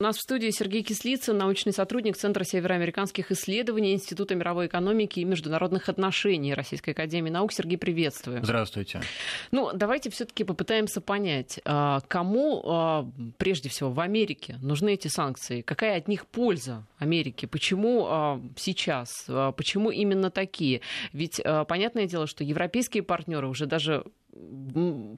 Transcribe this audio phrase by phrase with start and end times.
[0.00, 5.24] У нас в студии Сергей Кислицын, научный сотрудник Центра североамериканских исследований Института мировой экономики и
[5.24, 7.52] международных отношений Российской академии наук.
[7.52, 8.44] Сергей, приветствую.
[8.44, 9.00] Здравствуйте.
[9.50, 15.62] Ну, давайте все-таки попытаемся понять, а, кому а, прежде всего в Америке нужны эти санкции,
[15.62, 19.26] какая от них польза Америке, почему а, сейчас,
[19.56, 20.80] почему именно такие?
[21.12, 24.04] Ведь понятное дело, что европейские партнеры уже даже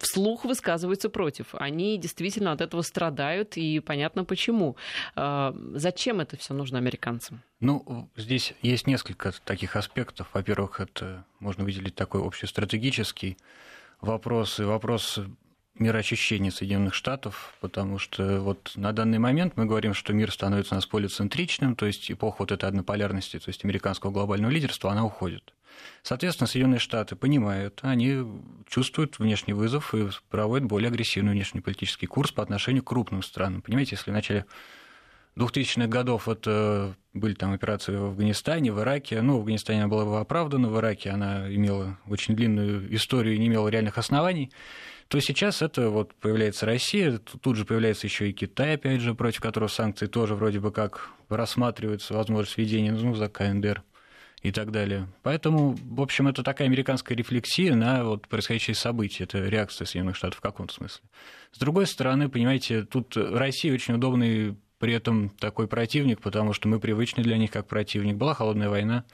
[0.01, 1.55] вслух высказываются против.
[1.55, 4.77] Они действительно от этого страдают, и понятно почему.
[5.17, 7.43] А, зачем это все нужно американцам?
[7.61, 10.29] Ну, здесь есть несколько таких аспектов.
[10.33, 13.37] Во-первых, это можно выделить такой общестратегический
[14.01, 15.21] вопрос и вопрос
[15.75, 20.77] мироочищения Соединенных Штатов, потому что вот на данный момент мы говорим, что мир становится у
[20.77, 25.55] нас полицентричным, то есть эпоха вот этой однополярности, то есть американского глобального лидерства, она уходит.
[26.03, 28.25] Соответственно, Соединенные Штаты понимают, они
[28.69, 33.63] чувствуют внешний вызов и проводят более агрессивный внешнеполитический курс по отношению к крупным странам.
[33.63, 34.47] Понимаете, если в начале
[35.37, 39.21] 2000-х годов это были там операции в Афганистане, в Ираке.
[39.21, 43.49] Ну, в Афганистане она была оправдана, в Ираке она имела очень длинную историю и не
[43.49, 44.51] имела реальных оснований
[45.11, 49.41] то сейчас это вот появляется Россия, тут же появляется еще и Китай, опять же, против
[49.41, 53.83] которого санкции тоже вроде бы как рассматриваются, возможность введения ну, за КНДР
[54.43, 55.07] и так далее.
[55.23, 60.39] Поэтому, в общем, это такая американская рефлексия на вот происходящие события, это реакция Соединенных Штатов
[60.39, 61.03] в каком-то смысле.
[61.53, 66.81] С другой стороны, понимаете, тут Россия очень удобный при этом такой противник, потому что мы
[66.81, 68.17] привычны для них как противник.
[68.17, 69.05] Была холодная война,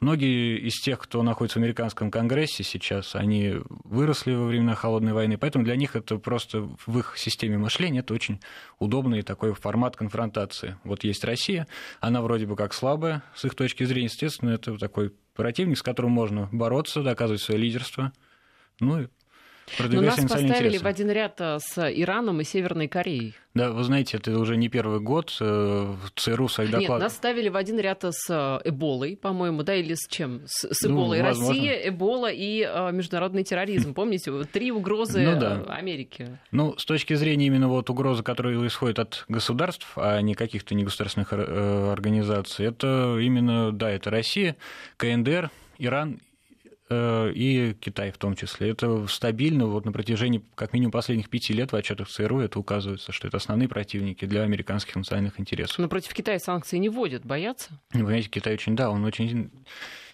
[0.00, 5.38] Многие из тех, кто находится в американском конгрессе сейчас, они выросли во времена холодной войны,
[5.38, 8.40] поэтому для них это просто в их системе мышления это очень
[8.78, 10.76] удобный такой формат конфронтации.
[10.84, 11.66] Вот есть Россия,
[11.98, 16.12] она вроде бы как слабая с их точки зрения, естественно, это такой противник, с которым
[16.12, 18.12] можно бороться, доказывать свое лидерство.
[18.78, 19.08] Ну и
[19.78, 20.84] но нас поставили интересы.
[20.84, 23.34] в один ряд э, с Ираном и Северной Кореей.
[23.58, 25.36] Да, вы знаете, это уже не первый год.
[25.40, 26.90] Э, в ЦРУ своих докладах...
[26.90, 30.42] Нет, нас ставили в один ряд с э, Эболой, по-моему, да, или с чем?
[30.46, 31.18] С, с ну, Эболой.
[31.18, 33.94] Ну, Россия, Эбола и э, международный терроризм.
[33.94, 35.64] Помните, три угрозы ну, да.
[35.68, 36.38] Америки.
[36.52, 41.32] Ну, с точки зрения именно вот угрозы, которые исходят от государств, а не каких-то негосударственных
[41.32, 44.56] организаций, это именно, да, это Россия,
[44.98, 46.20] КНДР, Иран
[46.90, 48.70] и Китай в том числе.
[48.70, 53.12] Это стабильно вот на протяжении как минимум последних пяти лет в отчетах ЦРУ это указывается,
[53.12, 55.78] что это основные противники для американских национальных интересов.
[55.78, 57.70] Но против Китая санкции не вводят, боятся?
[57.92, 59.50] Вы понимаете, Китай очень, да, он очень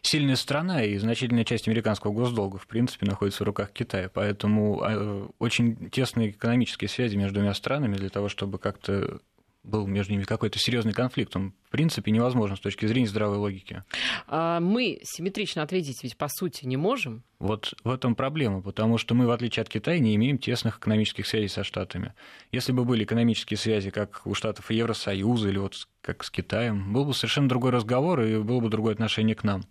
[0.03, 4.11] сильная страна, и значительная часть американского госдолга, в принципе, находится в руках Китая.
[4.13, 9.21] Поэтому э, очень тесные экономические связи между двумя странами для того, чтобы как-то
[9.65, 11.35] был между ними какой-то серьезный конфликт.
[11.35, 13.83] Он, в принципе, невозможен с точки зрения здравой логики.
[14.29, 17.25] А мы симметрично ответить ведь по сути не можем.
[17.39, 21.27] Вот в этом проблема, потому что мы, в отличие от Китая, не имеем тесных экономических
[21.27, 22.15] связей со Штатами.
[22.53, 27.07] Если бы были экономические связи, как у Штатов Евросоюза, или вот как с Китаем, был
[27.07, 29.65] бы совершенно другой разговор и было бы другое отношение к нам.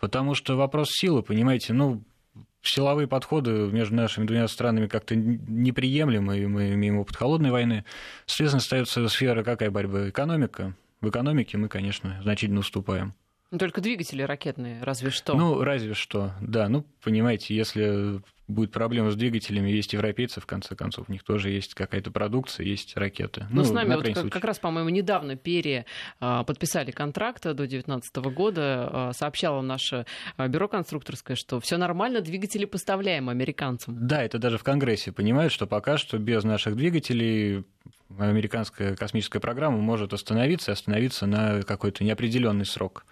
[0.00, 2.02] Потому что вопрос силы, понимаете, ну,
[2.64, 7.84] силовые подходы между нашими двумя странами как-то неприемлемы, и мы имеем опыт холодной войны.
[8.26, 10.08] Соответственно, остается сфера какая борьба?
[10.08, 10.74] Экономика.
[11.00, 13.14] В экономике мы, конечно, значительно уступаем.
[13.58, 15.34] Только двигатели ракетные, разве что.
[15.34, 16.68] Ну, разве что, да.
[16.68, 21.50] Ну, понимаете, если будет проблема с двигателями, есть европейцы, в конце концов, у них тоже
[21.50, 23.46] есть какая-то продукция, есть ракеты.
[23.50, 25.86] Ну, ну с нами вот как, как раз, по-моему, недавно Перья
[26.20, 30.04] а, подписали контракт до 2019 года, а, сообщало наше
[30.36, 34.06] а, бюро конструкторское, что все нормально, двигатели поставляем американцам.
[34.06, 37.64] Да, это даже в Конгрессе понимают, что пока что без наших двигателей
[38.18, 43.06] американская космическая программа может остановиться и остановиться на какой-то неопределенный срок.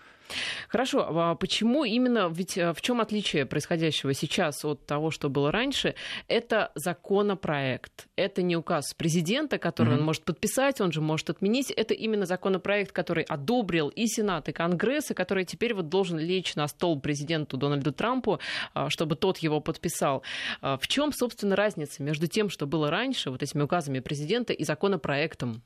[0.69, 5.51] Хорошо, а почему именно, ведь э, в чем отличие происходящего сейчас от того, что было
[5.53, 5.95] раньше?
[6.29, 9.99] Это законопроект, это не указ президента, который mm-hmm.
[9.99, 14.53] он может подписать, он же может отменить, это именно законопроект, который одобрил и Сенат, и
[14.53, 18.41] Конгресс, и который теперь вот должен лечь на стол президенту Дональду Трампу,
[18.75, 20.23] а, чтобы тот его подписал.
[20.61, 24.65] А, в чем, собственно, разница между тем, что было раньше, вот этими указами президента, и
[24.65, 25.63] законопроектом?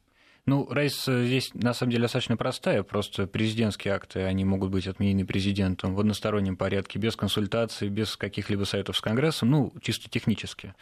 [0.47, 2.85] Ну, разница здесь на самом деле достаточно простая.
[2.85, 8.63] Просто президентские акты, они могут быть отменены президентом в одностороннем порядке, без консультаций, без каких-либо
[8.63, 10.75] советов с Конгрессом, ну, чисто технически.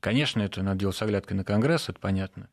[0.00, 2.48] Конечно, это надо делать с оглядкой на Конгресс, это понятно.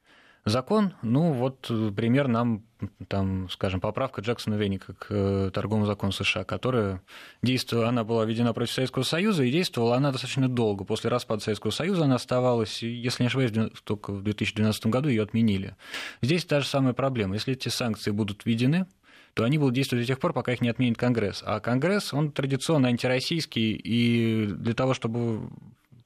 [0.49, 2.63] Закон, ну вот э, пример нам,
[3.09, 7.01] там, скажем, поправка Джексона Веника к э, торговому закону США, которая
[7.41, 10.85] действовала, она была введена против Советского Союза, и действовала она достаточно долго.
[10.85, 13.51] После распада Советского Союза она оставалась, если не ошибаюсь,
[13.83, 15.75] только в 2012 году ее отменили.
[16.21, 17.33] Здесь та же самая проблема.
[17.33, 18.85] Если эти санкции будут введены,
[19.33, 21.43] то они будут действовать до тех пор, пока их не отменит Конгресс.
[21.45, 25.49] А Конгресс, он традиционно антироссийский, и для того, чтобы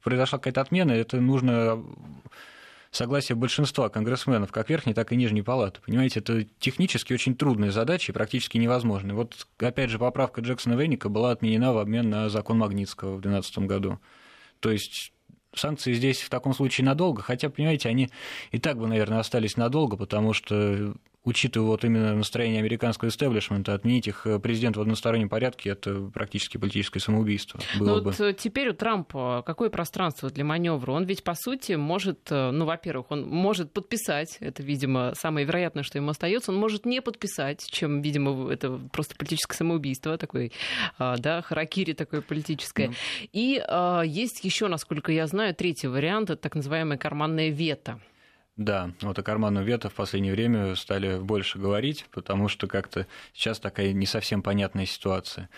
[0.03, 1.83] произошла какая-то отмена, это нужно
[2.91, 5.79] согласие большинства конгрессменов, как верхней, так и нижней палаты.
[5.85, 9.15] Понимаете, это технически очень трудная задача и практически невозможная.
[9.15, 13.57] Вот, опять же, поправка Джексона Венника была отменена в обмен на закон Магнитского в 2012
[13.59, 13.99] году.
[14.59, 15.13] То есть
[15.55, 18.09] санкции здесь в таком случае надолго, хотя, понимаете, они
[18.51, 20.93] и так бы, наверное, остались надолго, потому что
[21.23, 26.57] учитывая вот именно настроение американского истеблишмента, отменить их э, президент в одностороннем порядке, это практически
[26.57, 28.12] политическое самоубийство было ну, бы.
[28.12, 30.91] Вот э, теперь у Трампа какое пространство для маневра?
[30.91, 35.83] Он ведь, по сути, может, э, ну, во-первых, он может подписать, это, видимо, самое вероятное,
[35.83, 40.51] что ему остается, он может не подписать, чем, видимо, это просто политическое самоубийство, такой,
[40.97, 42.88] да, харакири такое политическое.
[42.88, 42.95] Mm.
[43.33, 48.00] И а, есть еще, насколько я знаю, третий вариант, это так называемое карманное вето.
[48.63, 53.60] Да, вот о карманном вето в последнее время стали больше говорить, потому что как-то сейчас
[53.60, 55.50] такая не совсем понятная ситуация.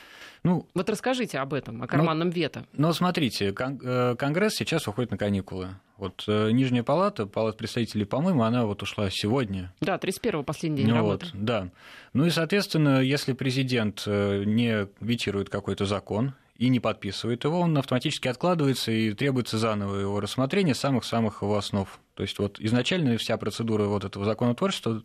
[0.43, 2.65] Ну, вот расскажите об этом, о карманном ну, вето.
[2.73, 5.75] Ну, смотрите, э, Конгресс сейчас уходит на каникулы.
[5.97, 9.73] Вот э, Нижняя палата, палата представителей, по-моему, она вот ушла сегодня.
[9.81, 11.27] Да, 31-го, последний день ну, работы.
[11.33, 11.69] Вот, да.
[12.13, 17.77] Ну и, соответственно, если президент э, не ветирует какой-то закон, и не подписывает его, он
[17.77, 21.99] автоматически откладывается и требуется заново его рассмотрение самых-самых его основ.
[22.13, 25.03] То есть вот изначально вся процедура вот этого законотворчества,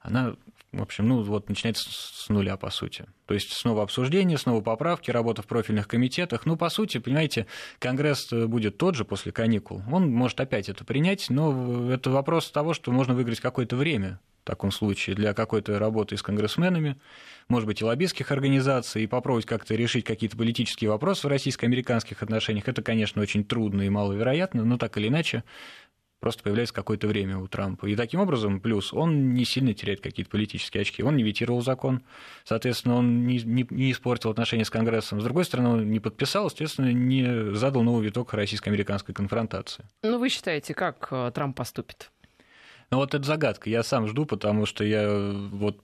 [0.00, 0.34] она,
[0.72, 3.06] в общем, ну вот начинается с нуля, по сути.
[3.26, 6.46] То есть снова обсуждение, снова поправки, работа в профильных комитетах.
[6.46, 7.46] Ну, по сути, понимаете,
[7.78, 9.82] Конгресс будет тот же после каникул.
[9.92, 14.18] Он может опять это принять, но это вопрос того, что можно выиграть какое-то время
[14.50, 16.96] таком случае для какой-то работы с конгрессменами,
[17.48, 22.68] может быть, и лоббистских организаций, и попробовать как-то решить какие-то политические вопросы в российско-американских отношениях.
[22.68, 25.44] Это, конечно, очень трудно и маловероятно, но так или иначе
[26.20, 27.86] просто появляется какое-то время у Трампа.
[27.86, 31.02] И таким образом, плюс, он не сильно теряет какие-то политические очки.
[31.02, 32.02] Он не ветировал закон,
[32.44, 35.20] соответственно, он не, не, не испортил отношения с Конгрессом.
[35.20, 39.84] С другой стороны, он не подписал, естественно, не задал новый виток российско-американской конфронтации.
[40.02, 42.10] Ну, вы считаете, как э, Трамп поступит?
[42.90, 43.70] Ну, вот это загадка.
[43.70, 45.08] Я сам жду, потому что я
[45.52, 45.80] вот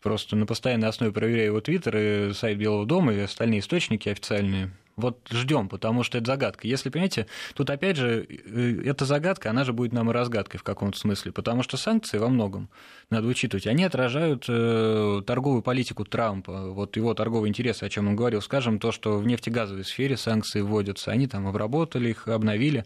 [0.00, 4.70] просто на постоянной основе проверяю его твиттер и сайт Белого дома и остальные источники официальные.
[4.98, 6.66] Вот ждем, потому что это загадка.
[6.66, 10.64] Если, понимаете, тут опять же, э, эта загадка, она же будет нам и разгадкой в
[10.64, 12.68] каком-то смысле, потому что санкции во многом
[13.08, 13.68] надо учитывать.
[13.68, 18.42] Они отражают э, торговую политику Трампа, вот его торговые интересы, о чем он говорил.
[18.42, 22.84] Скажем, то, что в нефтегазовой сфере санкции вводятся, они там обработали их, обновили.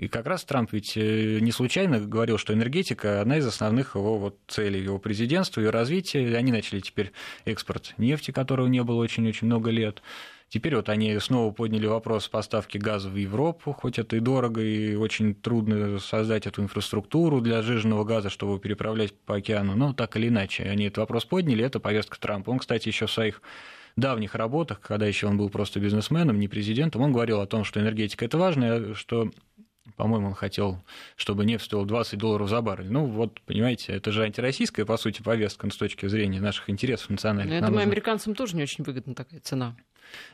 [0.00, 4.16] И как раз Трамп ведь э, не случайно говорил, что энергетика– одна из основных его
[4.16, 6.38] вот целей, его президентства, и развития.
[6.38, 7.12] Они начали теперь
[7.44, 10.00] экспорт нефти, которого не было очень-очень много лет.
[10.48, 14.94] Теперь вот они снова подняли вопрос поставки газа в Европу, хоть это и дорого, и
[14.94, 19.76] очень трудно создать эту инфраструктуру для жиженного газа, чтобы переправлять по океану.
[19.76, 22.48] Но так или иначе, они этот вопрос подняли, это повестка Трампа.
[22.48, 23.42] Он, кстати, еще в своих
[23.96, 27.80] давних работах, когда еще он был просто бизнесменом, не президентом, он говорил о том, что
[27.80, 29.30] энергетика это важно, что
[30.00, 30.82] по-моему, он хотел,
[31.14, 32.90] чтобы нефть стоила 20 долларов за баррель.
[32.90, 37.52] Ну, вот, понимаете, это же антироссийская, по сути, повестка с точки зрения наших интересов национальных.
[37.52, 37.90] Я думаю, нужно...
[37.90, 39.76] американцам тоже не очень выгодна такая цена.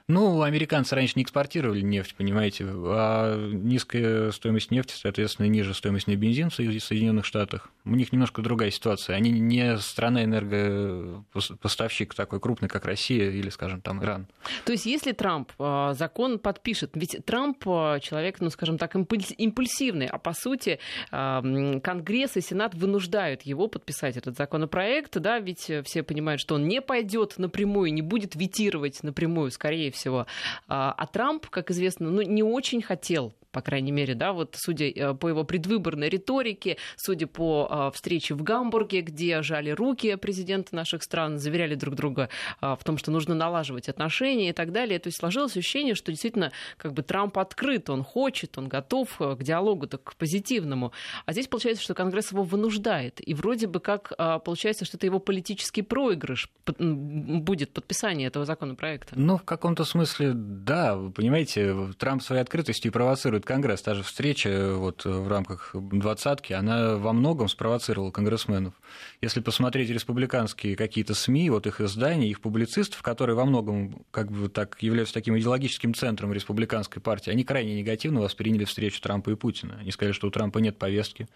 [0.08, 6.14] Ну, американцы раньше не экспортировали нефть, понимаете, а низкая стоимость нефти, соответственно, ниже стоимость на
[6.14, 7.70] бензин в Соединенных Штатах.
[7.84, 9.16] У них немножко другая ситуация.
[9.16, 14.28] Они не страна энергопоставщик такой крупный, как Россия или, скажем, там Иран.
[14.64, 20.06] То есть, если Трамп а, закон подпишет, ведь Трамп а, человек, ну, скажем так, импульсивный,
[20.06, 20.78] а по сути
[21.10, 21.42] а,
[21.80, 26.80] Конгресс и Сенат вынуждают его подписать этот законопроект, да, ведь все понимают, что он не
[26.80, 30.26] пойдет напрямую, не будет витировать напрямую, скажем, скорее всего.
[30.68, 34.84] А, а Трамп, как известно, ну, не очень хотел по крайней мере, да, вот судя
[34.84, 40.76] э, по его предвыборной риторике, судя по а, встрече в Гамбурге, где жали руки президенты
[40.76, 42.28] наших стран, заверяли друг друга
[42.60, 44.98] а, в том, что нужно налаживать отношения и так далее.
[44.98, 49.36] То есть сложилось ощущение, что действительно как бы Трамп открыт, он хочет, он готов э,
[49.36, 50.92] к диалогу, так к позитивному.
[51.24, 53.26] А здесь получается, что Конгресс его вынуждает.
[53.26, 54.12] И вроде бы как
[54.44, 59.14] получается, что это его политический проигрыш будет подписание этого законопроекта.
[59.16, 60.96] Ну, в каком-то смысле, да.
[60.96, 63.80] Вы понимаете, Трамп своей открытостью провоцирует Конгресс.
[63.80, 68.74] Та же встреча вот в рамках двадцатки, она во многом спровоцировала конгрессменов.
[69.22, 74.50] Если посмотреть республиканские какие-то СМИ, вот их издания, их публицистов, которые во многом как бы
[74.50, 79.78] так являются таким идеологическим центром республиканской партии, они крайне негативно восприняли встречу Трампа и Путина.
[79.80, 81.28] Они сказали, что у Трампа нет повестки.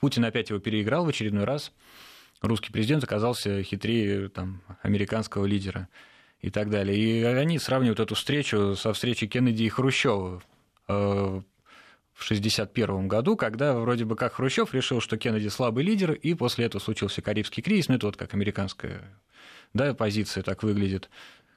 [0.00, 1.72] Путин опять его переиграл в очередной раз.
[2.40, 5.88] Русский президент оказался хитрее там, американского лидера
[6.40, 6.96] и так далее.
[6.96, 10.42] И они сравнивают эту встречу со встречей Кеннеди и Хрущева
[10.86, 11.42] э,
[12.18, 16.64] в 1961 году, когда вроде бы как Хрущев решил, что Кеннеди слабый лидер, и после
[16.64, 19.02] этого случился Карибский кризис, ну это вот как американская
[19.72, 21.10] да, позиция так выглядит.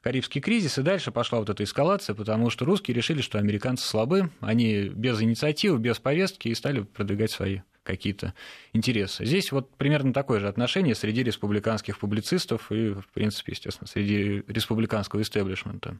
[0.04, 4.30] Карибский кризис, и дальше пошла вот эта эскалация, потому что русские решили, что американцы слабы,
[4.40, 8.34] они без инициативы, без повестки и стали продвигать свои какие-то
[8.74, 9.26] интересы.
[9.26, 15.22] Здесь вот примерно такое же отношение среди республиканских публицистов и, в принципе, естественно, среди республиканского
[15.22, 15.98] истеблишмента.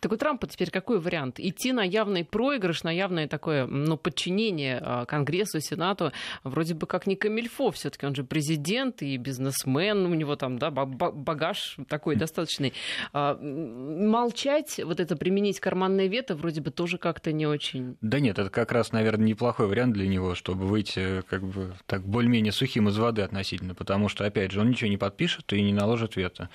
[0.00, 1.38] Так у Трампа теперь какой вариант?
[1.38, 6.12] Идти на явный проигрыш, на явное такое ну, подчинение а, Конгрессу, Сенату,
[6.44, 10.58] вроде бы как не камильфо, все таки он же президент и бизнесмен, у него там
[10.58, 12.74] да, багаж такой достаточный.
[13.12, 17.96] А, молчать, вот это применить карманное вето вроде бы тоже как-то не очень.
[18.00, 22.02] Да нет, это как раз, наверное, неплохой вариант для него, чтобы выйти как бы так
[22.02, 25.72] более-менее сухим из воды относительно, потому что, опять же, он ничего не подпишет и не
[25.72, 26.48] наложит вето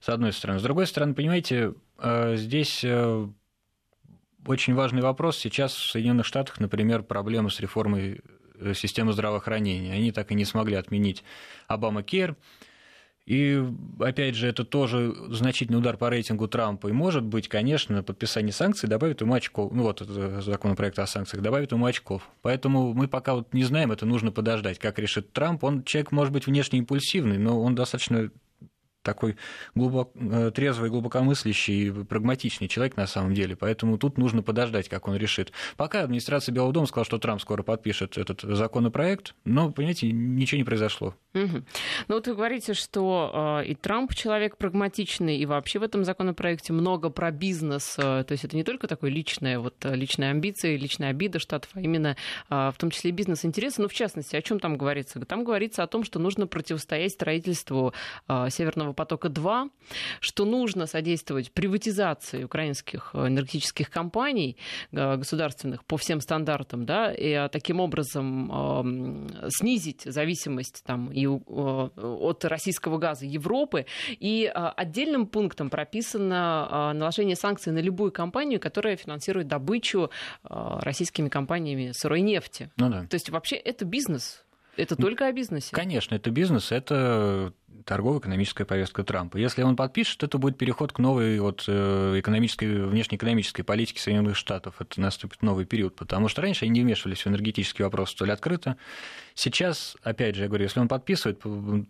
[0.00, 0.58] с одной стороны.
[0.58, 3.28] С другой стороны, понимаете, э, здесь э,
[4.46, 5.38] очень важный вопрос.
[5.38, 8.20] Сейчас в Соединенных Штатах, например, проблемы с реформой
[8.56, 9.92] э, системы здравоохранения.
[9.92, 11.24] Они так и не смогли отменить
[11.66, 12.36] Обама Кер.
[13.26, 13.64] И,
[14.00, 16.88] опять же, это тоже значительный удар по рейтингу Трампа.
[16.88, 19.72] И, может быть, конечно, подписание санкций добавит ему очков.
[19.72, 22.28] Ну, вот законопроект о санкциях добавит ему очков.
[22.42, 25.64] Поэтому мы пока вот не знаем, это нужно подождать, как решит Трамп.
[25.64, 28.30] Он человек, может быть, внешне импульсивный, но он достаточно
[29.04, 29.36] такой
[29.74, 35.16] глубок, э, трезвый, глубокомыслящий, прагматичный человек на самом деле, поэтому тут нужно подождать, как он
[35.16, 35.52] решит.
[35.76, 40.64] Пока администрация Белого дома сказала, что Трамп скоро подпишет этот законопроект, но, понимаете, ничего не
[40.64, 41.14] произошло.
[41.34, 41.62] Угу.
[42.08, 46.72] Ну вот вы говорите, что э, и Трамп человек прагматичный, и вообще в этом законопроекте
[46.72, 51.10] много про бизнес, э, то есть это не только такое личное, вот личные амбиции, личная
[51.10, 52.16] обида штатов, а именно
[52.48, 55.20] э, в том числе бизнес-интересы, ну в частности, о чем там говорится?
[55.20, 57.92] Там говорится о том, что нужно противостоять строительству
[58.28, 59.70] э, Северного потока-2,
[60.20, 64.56] что нужно содействовать приватизации украинских э, энергетических компаний
[64.92, 72.44] э, государственных по всем стандартам, да, и а, таким образом снизить зависимость там, и от
[72.44, 73.86] российского газа Европы.
[74.08, 80.10] И а, отдельным пунктом прописано наложение санкций на любую компанию, которая финансирует добычу
[80.42, 82.70] российскими компаниями сырой нефти.
[82.76, 83.06] Ну, да.
[83.06, 84.43] То есть вообще это бизнес.
[84.76, 85.74] Это только о бизнесе.
[85.74, 87.52] Конечно, это бизнес, это
[87.84, 89.36] торгово-экономическая повестка Трампа.
[89.36, 94.76] Если он подпишет, это будет переход к новой вот, э, экономической, внешнеэкономической политике Соединенных Штатов.
[94.80, 98.76] Это наступит новый период, потому что раньше они не вмешивались в энергетический вопрос столь открыто.
[99.34, 101.42] Сейчас, опять же, я говорю, если он подписывает,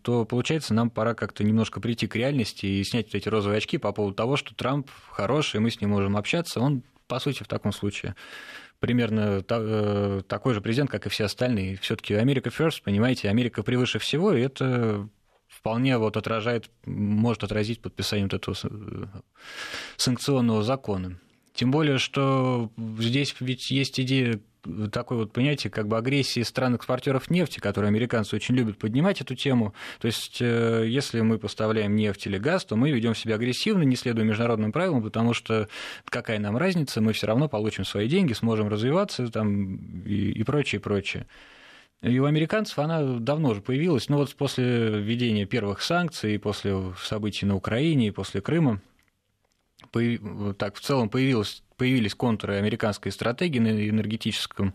[0.03, 3.79] то, получается, нам пора как-то немножко прийти к реальности и снять вот эти розовые очки
[3.79, 6.61] по поводу того, что Трамп хороший, мы с ним можем общаться.
[6.61, 8.17] Он, по сути, в таком случае
[8.85, 11.79] примерно э, такой же президент, как и все остальные.
[11.79, 15.09] Все-таки Америка first, понимаете, Америка превыше всего, и это
[15.49, 19.07] вполне вот отражает, может отразить подписание вот этого э,
[19.97, 21.19] санкционного закона.
[21.55, 24.39] Тем более, что здесь ведь есть идея
[24.91, 29.75] такой вот понятие как бы агрессии стран-экспортеров нефти, которые американцы очень любят поднимать эту тему.
[30.01, 33.97] То есть, э, если мы поставляем нефть или газ, то мы ведем себя агрессивно, не
[33.97, 35.69] следуя международным правилам, потому что
[36.07, 40.81] какая нам разница, мы все равно получим свои деньги, сможем развиваться там, и, и прочее,
[40.81, 41.27] прочее.
[42.03, 44.11] И у американцев она давно уже появилась.
[44.11, 48.81] Ну вот после введения первых санкций, после событий на Украине и после Крыма,
[50.59, 54.75] так в целом появилась появились контуры американской стратегии на энергетическом,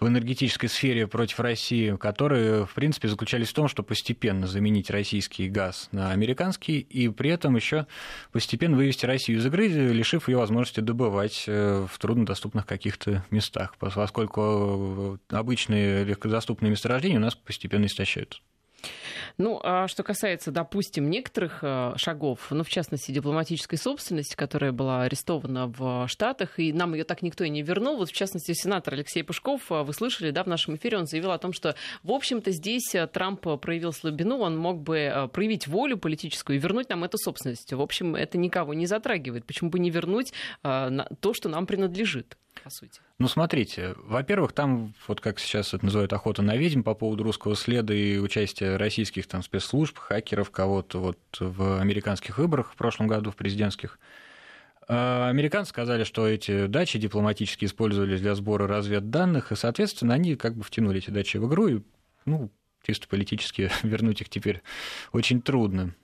[0.00, 5.48] в энергетической сфере против России, которые, в принципе, заключались в том, что постепенно заменить российский
[5.48, 7.86] газ на американский и при этом еще
[8.32, 15.18] постепенно вывести Россию из игры, лишив ее возможности добывать э, в труднодоступных каких-то местах, поскольку
[15.30, 18.40] обычные легкодоступные месторождения у нас постепенно истощаются.
[19.38, 25.02] Ну, а что касается, допустим, некоторых э, шагов, ну, в частности, дипломатической собственности, которая была
[25.02, 27.98] арестована в Штатах, и нам ее так никто и не вернул.
[27.98, 31.32] Вот, в частности, сенатор Алексей Пушков, э, вы слышали, да, в нашем эфире он заявил
[31.32, 35.98] о том, что, в общем-то, здесь э, Трамп проявил слабину, он мог бы проявить волю
[35.98, 37.72] политическую и вернуть нам эту собственность.
[37.72, 39.44] В общем, это никого не затрагивает.
[39.44, 42.36] Почему бы не вернуть то, что нам принадлежит?
[42.62, 43.00] По сути?
[43.18, 47.56] Ну, смотрите, во-первых, там, вот как сейчас это называют, охота на ведьм по поводу русского
[47.56, 53.30] следа и участия российских там спецслужб, хакеров, кого-то вот в американских выборах в прошлом году,
[53.30, 53.98] в президентских.
[54.88, 60.54] А американцы сказали, что эти дачи дипломатически использовались для сбора разведданных, и, соответственно, они как
[60.54, 61.80] бы втянули эти дачи в игру, и,
[62.24, 62.50] ну,
[62.86, 64.62] чисто политически вернуть их теперь
[65.12, 65.94] очень трудно.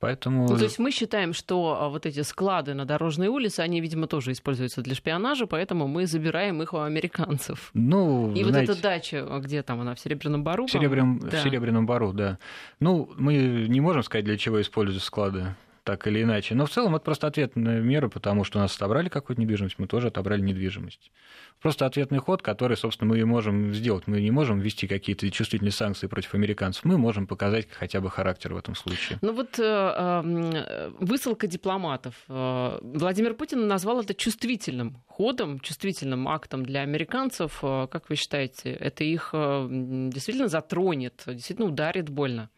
[0.00, 0.48] Поэтому...
[0.48, 4.06] Ну, то есть мы считаем, что а, вот эти склады на дорожной улице, они, видимо,
[4.06, 7.70] тоже используются для шпионажа, поэтому мы забираем их у американцев.
[7.74, 10.66] Ну, И знаете, вот эта дача, а, где там она, в Серебряном Бару?
[10.66, 11.38] В, Серебряном, да.
[11.38, 12.38] в Серебряном Бару, да.
[12.80, 15.54] Ну, мы не можем сказать, для чего используют склады
[15.88, 16.54] так или иначе.
[16.54, 19.86] Но в целом это просто ответная мера, потому что у нас отобрали какую-то недвижимость, мы
[19.86, 21.10] тоже отобрали недвижимость.
[21.62, 24.06] Просто ответный ход, который, собственно, мы и можем сделать.
[24.06, 28.52] Мы не можем ввести какие-то чувствительные санкции против американцев, мы можем показать хотя бы характер
[28.52, 29.18] в этом случае.
[29.22, 32.14] Ну вот э, э, высылка дипломатов.
[32.28, 37.60] Э, Владимир Путин назвал это чувствительным ходом, чувствительным актом для американцев.
[37.62, 42.50] Как вы считаете, это их действительно затронет, действительно ударит больно?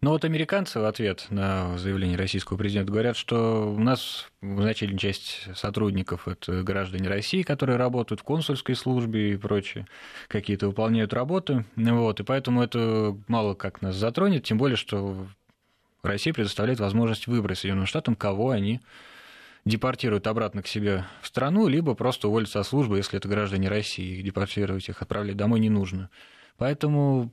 [0.00, 5.48] Но вот американцы в ответ на заявление российского президента говорят, что у нас значительная часть
[5.54, 9.86] сотрудников это граждане России, которые работают в консульской службе и прочее,
[10.28, 11.66] какие-то выполняют работы.
[11.76, 15.26] Вот, и поэтому это мало как нас затронет, тем более, что
[16.02, 18.80] Россия предоставляет возможность выбрать Соединенным Штатам, кого они
[19.66, 24.22] депортируют обратно к себе в страну, либо просто уволят со службы, если это граждане России.
[24.22, 26.08] Депортировать их, отправлять домой не нужно.
[26.56, 27.30] Поэтому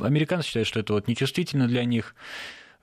[0.00, 2.14] американцы считают, что это вот нечувствительно для них.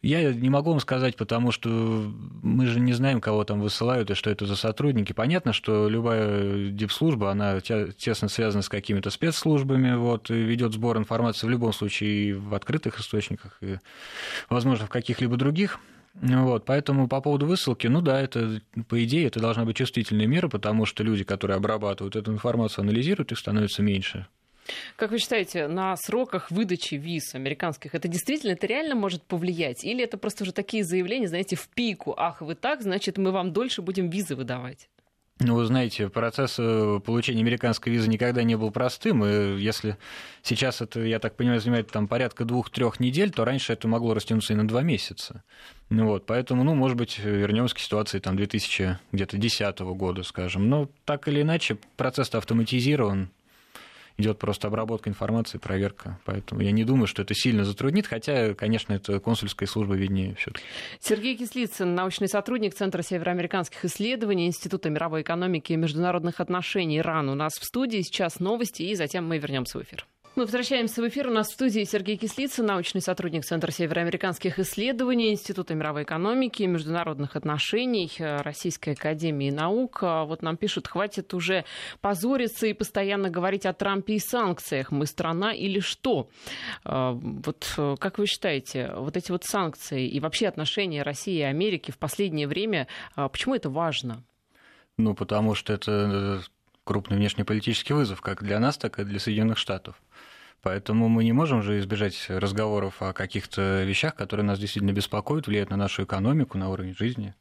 [0.01, 4.13] Я не могу вам сказать, потому что мы же не знаем, кого там высылают и
[4.13, 5.11] что это за сотрудники.
[5.11, 11.49] Понятно, что любая дипслужба, она тесно связана с какими-то спецслужбами, вот, ведет сбор информации в
[11.49, 13.79] любом случае и в открытых источниках, и,
[14.49, 15.79] возможно, в каких-либо других.
[16.13, 20.47] Вот, поэтому по поводу высылки, ну да, это, по идее, это должна быть чувствительная мера,
[20.47, 24.27] потому что люди, которые обрабатывают эту информацию, анализируют, их становится меньше.
[24.95, 29.83] Как вы считаете, на сроках выдачи виз американских это действительно, это реально может повлиять?
[29.83, 32.13] Или это просто уже такие заявления, знаете, в пику?
[32.17, 34.89] Ах, вы так, значит, мы вам дольше будем визы выдавать?
[35.41, 39.97] Ну, вы знаете, процесс э, получения американской визы никогда не был простым, и если
[40.43, 44.51] сейчас это, я так понимаю, занимает там порядка двух-трех недель, то раньше это могло растянуться
[44.51, 45.43] и на два месяца.
[45.89, 50.67] Ну, вот, поэтому, ну, может быть, вернемся к ситуации там 2010 года, скажем.
[50.67, 53.29] Но так или иначе, процесс автоматизирован,
[54.19, 56.19] идет просто обработка информации, проверка.
[56.25, 60.63] Поэтому я не думаю, что это сильно затруднит, хотя, конечно, это консульская служба виднее все-таки.
[60.99, 67.35] Сергей Кислицын, научный сотрудник Центра североамериканских исследований Института мировой экономики и международных отношений РАН у
[67.35, 68.01] нас в студии.
[68.01, 70.05] Сейчас новости, и затем мы вернемся в эфир.
[70.35, 71.27] Мы возвращаемся в эфир.
[71.27, 76.67] У нас в студии Сергей Кислицын, научный сотрудник Центра североамериканских исследований, Института мировой экономики и
[76.67, 80.01] международных отношений Российской академии наук.
[80.01, 81.65] Вот нам пишут, хватит уже
[81.99, 84.91] позориться и постоянно говорить о Трампе и санкциях.
[84.91, 86.29] Мы страна или что?
[86.85, 87.65] А, вот
[87.99, 92.47] как вы считаете, вот эти вот санкции и вообще отношения России и Америки в последнее
[92.47, 94.23] время, а, почему это важно?
[94.97, 96.43] Ну, потому что это
[96.89, 100.01] крупный внешнеполитический вызов как для нас, так и для Соединенных Штатов.
[100.61, 105.69] Поэтому мы не можем же избежать разговоров о каких-то вещах, которые нас действительно беспокоят, влияют
[105.69, 107.33] на нашу экономику, на уровень жизни.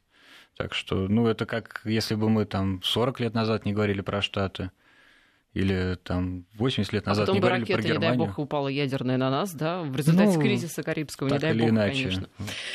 [0.57, 4.23] Так что, ну, это как если бы мы там 40 лет назад не говорили про
[4.23, 4.71] Штаты,
[5.55, 8.11] или там 80 лет назад а потом не бы говорили ракета, про Германию.
[8.13, 11.55] не дай бог, упала ядерная на нас, да, в результате ну, кризиса Карибского, не дай
[11.55, 12.03] бог, иначе.
[12.03, 12.29] конечно.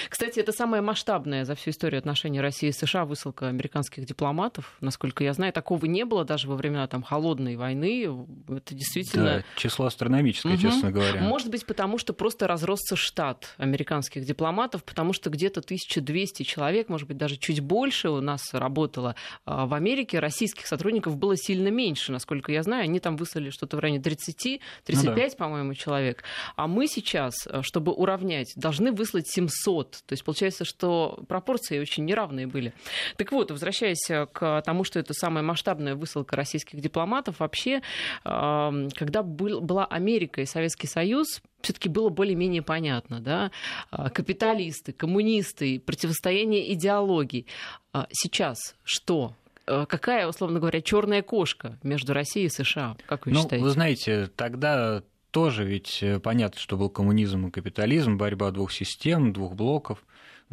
[0.09, 4.75] Кстати, это самая масштабная за всю историю отношений России и США высылка американских дипломатов.
[4.81, 8.25] Насколько я знаю, такого не было даже во времена там холодной войны.
[8.49, 9.23] Это действительно...
[9.23, 10.61] Да, число астрономическое, угу.
[10.61, 11.21] честно говоря.
[11.21, 17.07] Может быть, потому что просто разросся штат американских дипломатов, потому что где-то 1200 человек, может
[17.07, 20.19] быть, даже чуть больше у нас работало а, в Америке.
[20.19, 24.61] Российских сотрудников было сильно меньше, насколько я знаю, они там выслали что-то в районе 30,
[24.85, 25.37] 35, ну, да.
[25.37, 26.23] по-моему, человек.
[26.55, 29.91] А мы сейчас, э, чтобы уравнять, должны выслать 700.
[30.05, 32.73] То есть получается, что пропорции очень неравные были.
[33.17, 37.81] Так вот, возвращаясь э, к тому, что это самая масштабная высылка российских дипломатов, вообще,
[38.23, 43.51] когда была Америка и Советский Союз, все-таки было более-менее понятно, да,
[43.89, 47.47] а, капиталисты, коммунисты, противостояние идеологий.
[47.93, 49.35] А сейчас что?
[49.65, 52.97] Э, какая, условно говоря, черная кошка между Россией и США?
[53.05, 53.63] Как вы ну, считаете?
[53.63, 59.33] Вы знаете, тогда тоже ведь э, понятно, что был коммунизм и капитализм, борьба двух систем,
[59.33, 60.03] двух блоков.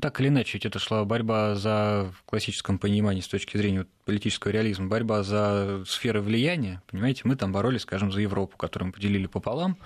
[0.00, 4.52] Так или иначе, ведь это шла борьба за, в классическом понимании, с точки зрения политического
[4.52, 6.80] реализма, борьба за сферы влияния.
[6.86, 9.76] Понимаете, мы там боролись, скажем, за Европу, которую мы поделили пополам.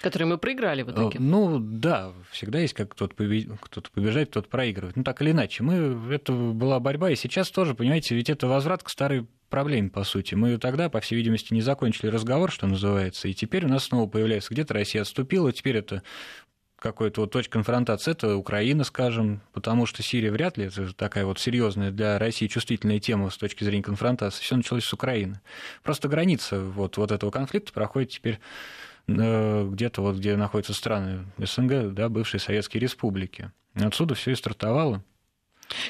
[0.00, 1.18] Которые мы проиграли в итоге.
[1.20, 3.14] Ну да, всегда есть как кто-то,
[3.60, 4.96] кто-то побеждает, кто-то проигрывает.
[4.96, 8.82] Ну так или иначе, мы, это была борьба, и сейчас тоже, понимаете, ведь это возврат
[8.82, 10.34] к старой проблеме, по сути.
[10.34, 14.08] Мы тогда, по всей видимости, не закончили разговор, что называется, и теперь у нас снова
[14.08, 16.02] появляется где-то Россия отступила, теперь это
[16.78, 21.38] какой-то вот точка конфронтации, это Украина, скажем, потому что Сирия вряд ли это такая вот
[21.38, 24.42] серьезная для России чувствительная тема с точки зрения конфронтации.
[24.42, 25.42] Все началось с Украины.
[25.82, 31.92] Просто граница вот, вот этого конфликта проходит теперь Э, где-то вот где находятся страны СНГ,
[31.92, 33.50] да, бывшие советские республики.
[33.74, 35.02] Отсюда все и стартовало.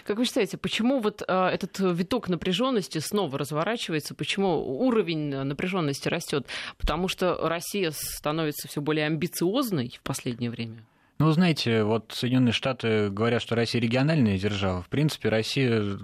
[0.04, 4.14] Как вы считаете, почему вот э, этот виток напряженности снова разворачивается?
[4.14, 6.46] Почему уровень напряженности растет?
[6.76, 10.84] Потому что Россия становится все более амбициозной в последнее время.
[11.18, 14.82] Ну, знаете, вот Соединенные Штаты говорят, что Россия региональная держава.
[14.82, 15.98] В принципе, Россия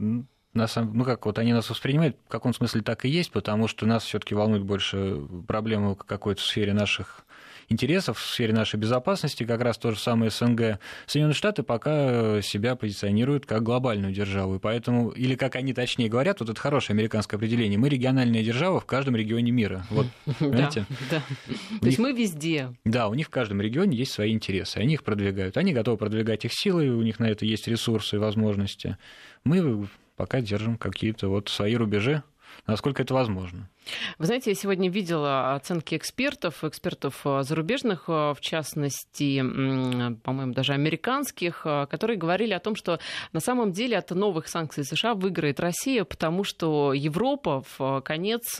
[0.57, 3.69] на самом, ну как вот они нас воспринимают в каком смысле так и есть, потому
[3.69, 7.27] что нас все-таки волнует больше проблемы какой-то в сфере наших
[7.69, 10.79] интересов, в сфере нашей безопасности, как раз то же самое СНГ.
[11.07, 16.41] Соединенные Штаты пока себя позиционируют как глобальную державу, и поэтому, или как они точнее говорят,
[16.41, 19.87] вот это хорошее американское определение, мы региональная держава в каждом регионе мира.
[19.91, 20.07] Вот,
[20.39, 20.87] понимаете?
[21.11, 21.57] Да, да.
[21.81, 22.75] То есть мы везде.
[22.85, 25.57] Да, у них в каждом регионе есть свои интересы, они их продвигают.
[25.57, 28.97] Они готовы продвигать их силой, у них на это есть ресурсы и возможности.
[29.45, 32.23] Мы пока держим какие-то вот свои рубежи,
[32.67, 33.69] насколько это возможно.
[34.19, 40.73] Вы знаете, я сегодня видела оценки экспертов, экспертов э, зарубежных, э, в частности, по-моему, даже
[40.73, 42.99] американских, э, которые говорили о том, что
[43.33, 48.59] на самом деле от новых санкций США выиграет Россия, потому что Европа в конец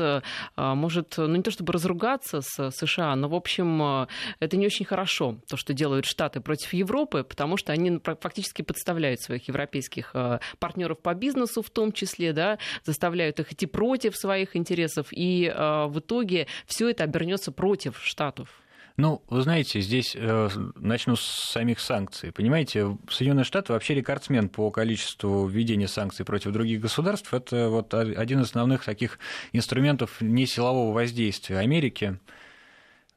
[0.57, 4.07] может, ну не то чтобы разругаться с США, но, в общем,
[4.41, 9.21] это не очень хорошо, то, что делают Штаты против Европы, потому что они фактически подставляют
[9.21, 10.15] своих европейских
[10.59, 15.87] партнеров по бизнесу в том числе, да, заставляют их идти против своих интересов и э,
[15.87, 18.49] в итоге все это обернется против Штатов.
[18.97, 22.33] Ну, вы знаете, здесь э, начну с самих санкций.
[22.33, 27.35] Понимаете, Соединенные Штаты вообще рекордсмен по количеству введения санкций против других государств.
[27.35, 29.19] Это вот один из основных таких
[29.53, 32.19] инструментов несилового воздействия Америки.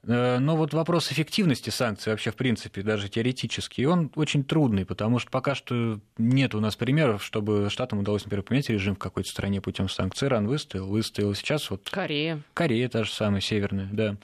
[0.03, 5.19] Э, но вот вопрос эффективности санкций вообще, в принципе, даже теоретически, он очень трудный, потому
[5.19, 9.29] что пока что нет у нас примеров, чтобы Штатам удалось, например, поменять режим в какой-то
[9.29, 10.27] стране путем санкций.
[10.27, 11.33] Иран выстоял, выстоял.
[11.33, 11.89] Сейчас вот...
[11.89, 12.41] Корея.
[12.53, 14.15] Корея та же самая, северная, да.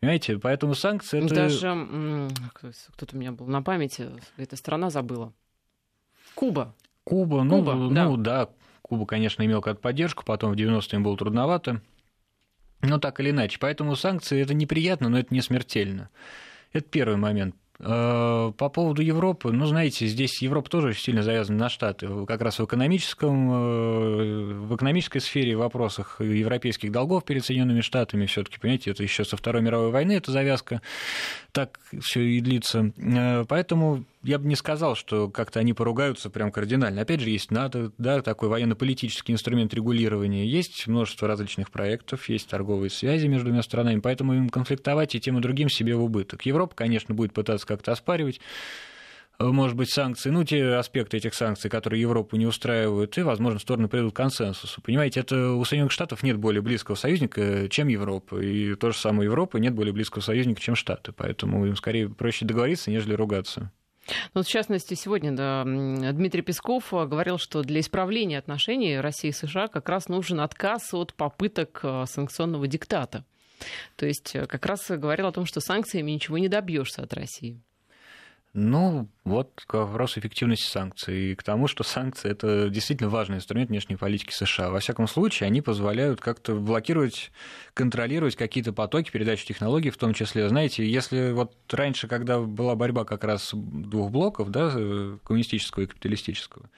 [0.00, 1.24] Понимаете, поэтому санкции...
[1.24, 1.34] Это...
[1.34, 2.28] Даже
[2.92, 5.32] кто-то у меня был на памяти, эта страна забыла.
[6.34, 6.74] Куба.
[7.04, 8.46] Куба, ну, Куба, ну да.
[8.46, 8.50] да,
[8.82, 11.80] Куба, конечно, имел какую-то поддержку, потом в 90-е им было трудновато.
[12.82, 13.58] Ну, так или иначе.
[13.60, 16.08] Поэтому санкции это неприятно, но это не смертельно.
[16.72, 17.54] Это первый момент.
[17.82, 22.08] Э, по поводу Европы, ну, знаете, здесь Европа тоже очень сильно завязана на Штаты.
[22.26, 28.26] Как раз в, экономическом, э, в экономической сфере, в вопросах европейских долгов перед Соединенными Штатами
[28.26, 30.82] все таки понимаете, это еще со Второй мировой войны эта завязка
[31.52, 32.92] так все и длится.
[32.98, 37.02] Э, поэтому я бы не сказал, что как-то они поругаются прям кардинально.
[37.02, 42.90] Опять же, есть НАТО, да, такой военно-политический инструмент регулирования, есть множество различных проектов, есть торговые
[42.90, 46.44] связи между двумя странами, поэтому им конфликтовать и тем и другим себе в убыток.
[46.44, 48.40] Европа, конечно, будет пытаться как-то оспаривать
[49.40, 53.88] может быть, санкции, ну, те аспекты этих санкций, которые Европу не устраивают, и, возможно, стороны
[53.88, 54.82] придут к консенсусу.
[54.82, 59.24] Понимаете, это у Соединенных Штатов нет более близкого союзника, чем Европа, и то же самое
[59.24, 63.72] Европа нет более близкого союзника, чем Штаты, поэтому им скорее проще договориться, нежели ругаться.
[64.34, 69.68] Ну, в частности, сегодня да, Дмитрий Песков говорил, что для исправления отношений России и США
[69.68, 73.24] как раз нужен отказ от попыток э, санкционного диктата.
[73.96, 77.60] То есть э, как раз говорил о том, что санкциями ничего не добьешься от России.
[78.52, 83.70] Ну, вот к вопросу эффективности санкций и к тому, что санкции– это действительно важный инструмент
[83.70, 84.70] внешней политики США.
[84.70, 87.30] Во всяком случае, они позволяют как-то блокировать,
[87.74, 93.04] контролировать какие-то потоки передачи технологий, в том числе, знаете, если вот раньше, когда была борьба
[93.04, 94.68] как раз двух блоков, да,
[95.22, 96.68] коммунистического и капиталистического,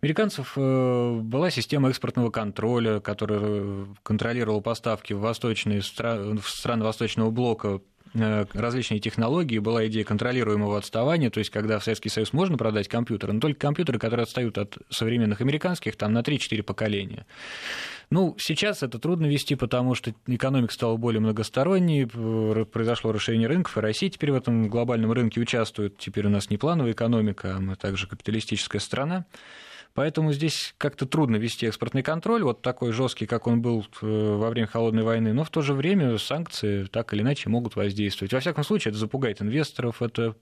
[0.00, 7.82] американцев э, была система экспортного контроля, которая контролировала поставки в, восточные, в страны Восточного блока
[7.82, 12.88] Э, различные технологии, была идея контролируемого отставания, то есть когда в Советский Союз можно продать
[12.88, 17.26] компьютеры, но только компьютеры, которые отстают от современных американских там на 3-4 поколения.
[18.10, 22.06] Ну, сейчас это трудно вести, потому что экономика стала более многосторонней,
[22.66, 25.96] произошло расширение рынков, и Россия теперь в этом глобальном рынке участвует.
[25.96, 29.24] Теперь у нас не плановая экономика, а мы также капиталистическая страна.
[29.94, 34.48] Поэтому здесь как-то трудно вести экспортный контроль, вот такой жесткий, как он был э, во
[34.48, 38.32] время холодной войны, но в то же время санкции так или иначе могут воздействовать.
[38.32, 40.34] Во всяком случае, это запугает инвесторов, это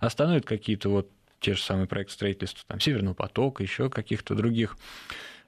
[0.00, 4.76] остановит какие-то вот те же самые проекты строительства там, Северного потока, еще каких-то других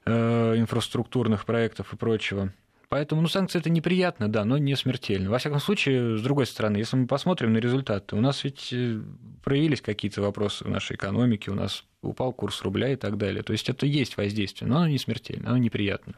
[0.05, 2.53] э, инфраструктурных проектов и прочего.
[2.91, 5.29] Поэтому ну, санкции это неприятно, да, но не смертельно.
[5.29, 8.99] Во всяком случае, с другой стороны, если мы посмотрим на результаты, у нас ведь э,
[9.45, 13.43] проявились какие-то вопросы в нашей экономике, у нас упал курс рубля и так далее.
[13.43, 16.15] То есть это есть воздействие, но оно не смертельно, оно неприятно.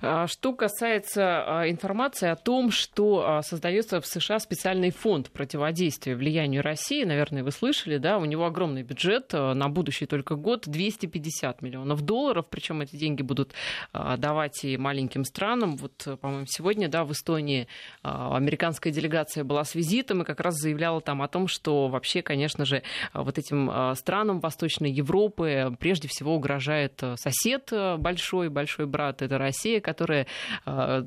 [0.00, 6.14] А что касается а, информации о том, что а, создается в США специальный фонд противодействия
[6.14, 11.62] влиянию России, наверное, вы слышали, да, у него огромный бюджет на будущий только год 250
[11.62, 13.54] миллионов долларов, причем эти деньги будут
[13.92, 15.76] давать и маленьким странам.
[15.76, 17.66] Вот, по-моему, сегодня, да, в Эстонии
[18.02, 22.64] американская делегация была с визитом и как раз заявляла там о том, что вообще, конечно
[22.64, 29.80] же, вот этим странам Восточной Европы прежде всего угрожает сосед большой, большой брат эта Россия,
[29.80, 30.26] которая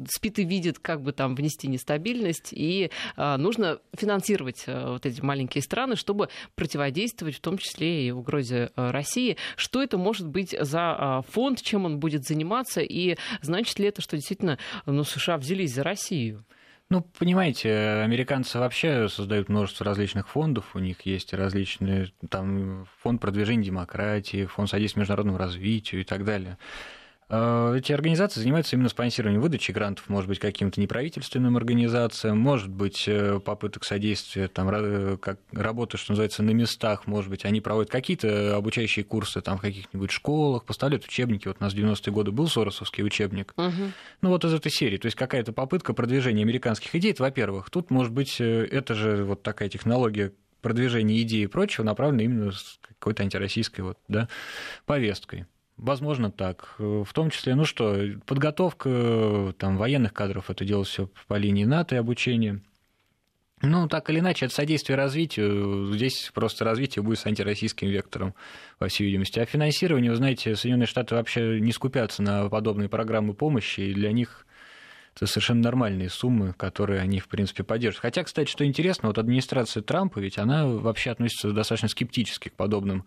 [0.10, 5.96] спит и видит, как бы там внести нестабильность, и нужно финансировать вот эти маленькие страны,
[5.96, 9.38] чтобы противодействовать в том числе и угрозе России.
[9.56, 14.18] Что это может быть за фонд, чем он будет заниматься, и значит ли это, что
[14.18, 16.44] действительно ну, США взялись за Россию?
[16.90, 17.70] Ну, понимаете,
[18.06, 24.70] американцы вообще создают множество различных фондов, у них есть различные, там, фонд продвижения демократии, фонд
[24.70, 26.58] содействия международному развитию и так далее.
[27.30, 33.04] Э, эти организации занимаются именно спонсированием выдачи грантов, может быть, каким-то неправительственным организациям, может быть,
[33.08, 38.56] э, попыток содействия, там, как работы, что называется, на местах, может быть, они проводят какие-то
[38.56, 41.48] обучающие курсы там, в каких-нибудь школах, поставляют учебники.
[41.48, 43.54] Вот у нас в 90-е годы был Соросовский учебник.
[43.58, 43.92] Угу.
[44.22, 44.98] Ну, вот из этой серии.
[44.98, 47.70] То есть какая-то попытка продвижения американских идей, это, во-первых.
[47.70, 52.52] Тут, может быть, э, это же вот такая технология продвижения идей и прочего направлена именно
[52.52, 54.28] с какой-то антироссийской вот, да,
[54.86, 55.46] повесткой.
[55.78, 56.76] Возможно, так.
[56.80, 61.96] В том числе, ну что, подготовка там, военных кадров, это делалось все по линии НАТО
[61.96, 62.62] и обучение.
[63.62, 65.92] Ну, так или иначе, это содействие развитию.
[65.92, 68.36] Здесь просто развитие будет с антироссийским вектором,
[68.80, 69.40] во всей видимости.
[69.40, 74.12] А финансирование, вы знаете, Соединенные Штаты вообще не скупятся на подобные программы помощи, и для
[74.12, 74.46] них
[75.16, 78.04] это совершенно нормальные суммы, которые они, в принципе, поддерживают.
[78.04, 83.06] Хотя, кстати, что интересно, вот администрация Трампа, ведь она вообще относится достаточно скептически к подобным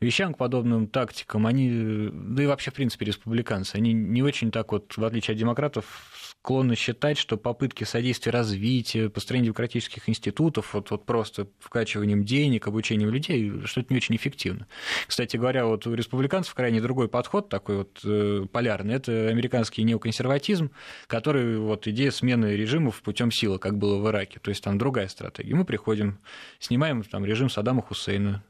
[0.00, 4.72] вещам, к подобным тактикам, они, да и вообще, в принципе, республиканцы, они не очень так
[4.72, 6.12] вот, в отличие от демократов,
[6.44, 13.08] склонны считать, что попытки содействия развитию, построения демократических институтов, вот, вот просто вкачиванием денег, обучением
[13.08, 14.66] людей, что это не очень эффективно.
[15.06, 20.70] Кстати говоря, вот у республиканцев крайне другой подход, такой вот э, полярный, это американский неоконсерватизм,
[21.06, 25.08] который вот идея смены режимов путем силы, как было в Ираке, то есть там другая
[25.08, 25.54] стратегия.
[25.54, 26.18] Мы приходим,
[26.58, 28.44] снимаем там режим Саддама Хусейна,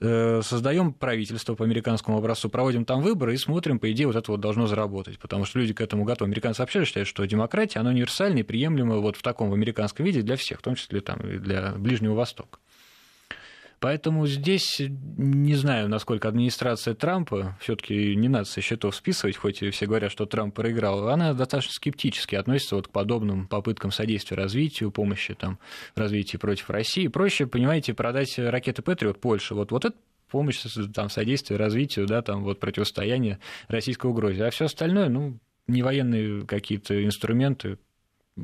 [0.00, 4.40] создаем правительство по американскому образцу, проводим там выборы и смотрим, по идее, вот это вот
[4.40, 6.28] должно заработать, потому что люди к этому готовы.
[6.28, 10.22] Американцы вообще считают, что демократия, она универсальная и приемлема вот в таком в американском виде
[10.22, 12.58] для всех, в том числе там, и для Ближнего Востока.
[13.80, 19.86] Поэтому здесь не знаю, насколько администрация Трампа, все-таки не надо со счетов списывать, хоть все
[19.86, 25.34] говорят, что Трамп проиграл, она достаточно скептически относится вот к подобным попыткам содействия развитию, помощи
[25.34, 25.58] там,
[25.94, 27.06] в развитии против России.
[27.08, 29.54] Проще, понимаете, продать ракеты Патриот Польше.
[29.54, 29.96] Вот, вот это
[30.28, 30.60] помощь,
[30.94, 33.38] там, содействие развитию, да, там, вот, противостояние
[33.68, 34.44] российской угрозе.
[34.44, 37.78] А все остальное, ну, не военные какие-то инструменты,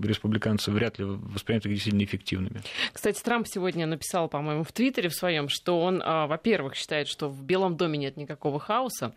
[0.02, 2.62] республиканцы вряд ли воспринимают их действительно эффективными.
[2.92, 7.28] Кстати, Трамп сегодня написал, по-моему, в Твиттере в своем, что он, а, во-первых, считает, что
[7.28, 9.14] в Белом доме нет никакого хаоса.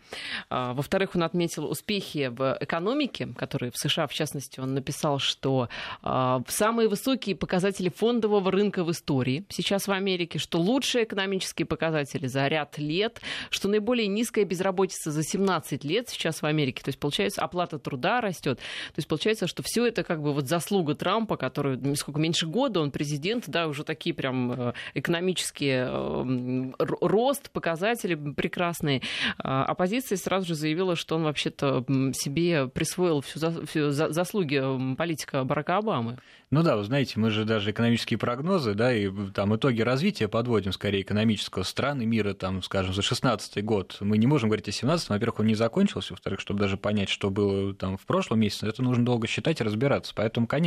[0.50, 5.68] А, во-вторых, он отметил успехи в экономике, которые в США, в частности, он написал, что
[6.02, 12.26] а, самые высокие показатели фондового рынка в истории сейчас в Америке, что лучшие экономические показатели
[12.26, 16.82] за ряд лет, что наиболее низкая безработица за 17 лет сейчас в Америке.
[16.82, 18.58] То есть, получается, оплата труда растет.
[18.58, 22.46] То есть, получается, что все это как бы вот за заслуга Трампа, который, сколько, меньше
[22.46, 29.00] года он президент, да, уже такие прям э, экономические э, рост, показатели прекрасные.
[29.38, 34.62] А оппозиция сразу же заявила, что он вообще-то себе присвоил всю, за, всю за, заслуги
[34.96, 36.18] политика Барака Обамы.
[36.50, 40.72] Ну да, вы знаете, мы же даже экономические прогнозы, да, и там итоги развития подводим
[40.72, 43.98] скорее экономического страны мира, там, скажем, за 16 год.
[44.00, 47.30] Мы не можем говорить о 17 во-первых, он не закончился, во-вторых, чтобы даже понять, что
[47.30, 50.12] было там в прошлом месяце, это нужно долго считать и разбираться.
[50.14, 50.57] Поэтому, конечно.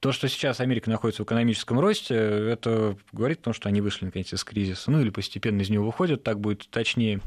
[0.00, 4.04] То, что сейчас Америка находится в экономическом росте, это говорит о том, что они вышли
[4.04, 7.20] наконец из кризиса, ну или постепенно из него выходят, так будет точнее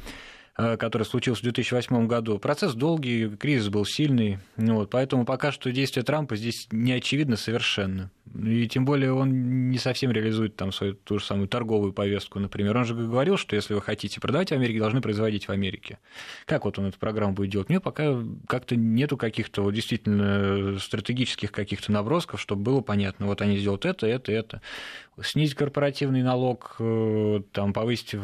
[0.57, 2.37] э, который случился в 2008 году.
[2.37, 8.11] Процесс долгий, кризис был сильный, вот, поэтому пока что действия Трампа здесь не очевидно совершенно.
[8.35, 12.77] И тем более он не совсем реализует там свою ту же самую торговую повестку, например.
[12.77, 15.99] Он же говорил, что если вы хотите продавать в Америке, должны производить в Америке.
[16.45, 17.69] Как вот он эту программу будет делать?
[17.69, 23.41] У него пока как-то нету каких-то вот действительно стратегических каких-то набросков, чтобы было понятно, вот
[23.41, 24.61] они сделают это, это, это.
[25.21, 28.15] Снизить корпоративный налог, э, там, повысить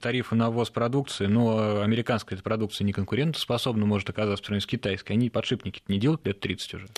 [0.00, 4.66] тарифы на ввоз продукции, но американская эта продукция не конкурентоспособна, может оказаться по сравнению с
[4.66, 5.12] китайской.
[5.12, 6.88] Они подшипники не делают лет 30 уже.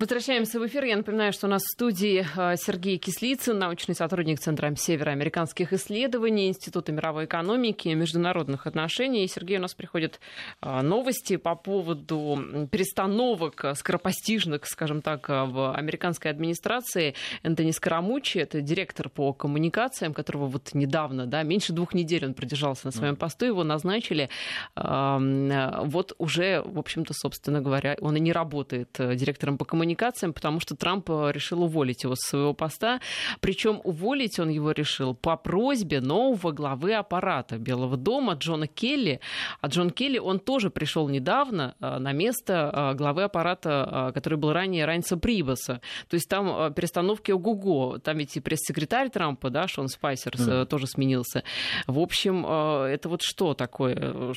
[0.00, 0.84] Возвращаемся в эфир.
[0.84, 6.46] Я напоминаю, что у нас в студии э, Сергей Кислицын, научный сотрудник Центра североамериканских исследований,
[6.46, 9.24] Института мировой экономики и международных отношений.
[9.24, 10.20] И, Сергей, у нас приходят
[10.62, 17.14] э, новости по поводу перестановок скоропостижных, скажем так, в американской администрации.
[17.42, 22.86] Энтони Скоромучи, это директор по коммуникациям, которого вот недавно, да, меньше двух недель он продержался
[22.86, 24.30] на своем посту, его назначили.
[24.76, 30.32] Вот уже, в общем-то, собственно говоря, он и не работает э, директором по коммуникациям коммуникациям,
[30.32, 33.00] потому что Трамп э, решил уволить его с своего поста.
[33.40, 39.20] Причем уволить он его решил по просьбе нового главы аппарата Белого дома Джона Келли.
[39.60, 44.84] А Джон Келли, он тоже пришел недавно э, на место главы аппарата, который был ранее
[44.84, 45.80] Райнса Прибаса.
[46.08, 47.98] То есть там перестановки ого-го.
[47.98, 50.66] Там ведь и пресс-секретарь Трампа, да, Шон Спайсер, да.
[50.66, 51.42] тоже сменился.
[51.86, 54.34] В общем, это вот что такое?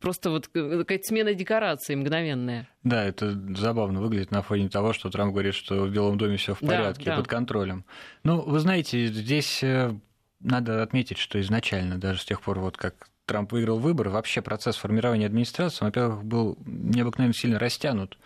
[0.00, 2.68] Просто вот какая-то смена декораций мгновенная.
[2.82, 6.54] Да, это забавно выглядит на фоне того, что Трамп говорит, что в Белом доме все
[6.54, 7.16] в порядке, да, да.
[7.18, 7.84] под контролем.
[8.24, 9.94] Ну, вы знаете, здесь э,
[10.40, 14.76] надо отметить, что изначально, даже с тех пор, вот как Трамп выиграл выборы, вообще процесс
[14.76, 18.18] формирования администрации, во-первых, был необыкновенно сильно растянут.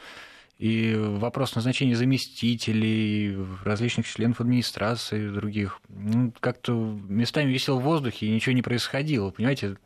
[0.58, 8.30] И вопрос назначения заместителей, различных членов администрации, других, ну, как-то местами висел в воздухе, и
[8.30, 9.30] ничего не происходило.
[9.30, 9.76] Понимаете,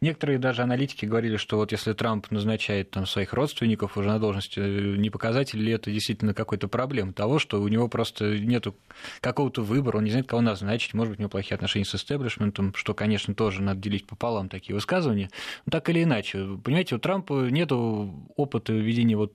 [0.00, 4.60] некоторые даже аналитики говорили, что вот если Трамп назначает там, своих родственников уже на должности,
[4.60, 8.64] не показатель ли это действительно какой-то проблем того, что у него просто нет
[9.20, 12.74] какого-то выбора, он не знает, кого назначить, может быть, у него плохие отношения с истеблишментом,
[12.76, 15.30] что, конечно, тоже надо делить пополам такие высказывания.
[15.66, 19.32] Но так или иначе, понимаете, у Трампа нет опыта ведения вот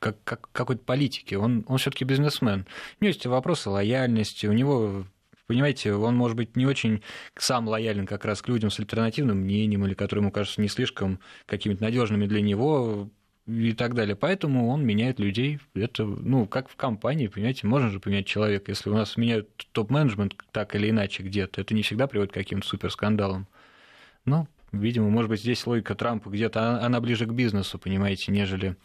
[0.00, 1.36] как, как какой-то политики.
[1.36, 2.66] Он, он все-таки бизнесмен.
[3.00, 5.04] У него есть вопросы лояльности, у него
[5.46, 7.02] понимаете, он может быть не очень
[7.36, 11.18] сам лоялен как раз к людям с альтернативным мнением или которые ему кажутся не слишком
[11.46, 13.10] какими-то надежными для него
[13.48, 14.14] и так далее.
[14.14, 15.58] Поэтому он меняет людей.
[15.74, 18.70] Это, ну, как в компании, понимаете, можно же поменять человека.
[18.70, 22.68] Если у нас меняют топ-менеджмент так или иначе где-то, это не всегда приводит к каким-то
[22.68, 23.48] суперскандалам.
[24.24, 28.76] Ну, видимо, может быть, здесь логика Трампа где-то, она ближе к бизнесу, понимаете, нежели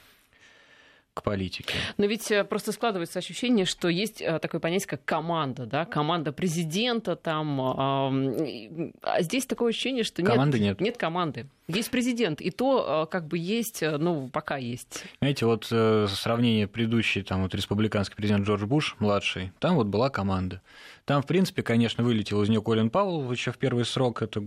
[1.16, 1.74] к политике.
[1.98, 6.34] Но ведь э, просто складывается ощущение, что есть э, такое понятие, как команда, да, команда
[6.34, 10.82] президента там, а здесь такое ощущение, что нет, команды нет.
[10.82, 11.48] нет команды.
[11.68, 15.06] Есть президент, и то э, как бы есть, ну, пока есть.
[15.20, 20.62] Знаете, вот сравнение предыдущий, там вот республиканский президент Джордж Буш, младший, там вот была команда.
[21.06, 24.42] Там, в принципе, конечно, вылетел из нее Колин Пауэлл еще в первый срок, это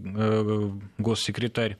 [0.98, 1.78] госсекретарь.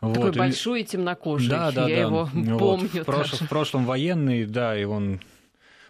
[0.00, 0.36] Такой вот.
[0.36, 1.48] большой и темнокожий.
[1.48, 2.02] Да, да, Я да.
[2.02, 2.58] его вот.
[2.58, 2.88] помню.
[2.88, 3.32] В, прош...
[3.32, 5.20] в прошлом военный, да, и он